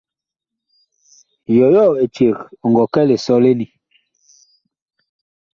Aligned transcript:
Yɔyɔɔ 1.55 1.91
eceg 2.03 2.35
ɔ 2.63 2.67
ngɔ 2.71 2.83
kɛ 2.93 3.01
lisɔlene? 3.07 3.65